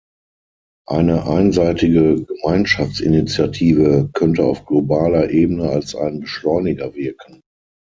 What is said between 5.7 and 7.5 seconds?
ein Beschleuniger wirken.